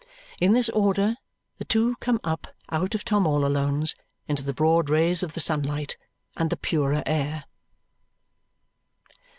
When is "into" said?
4.27-4.41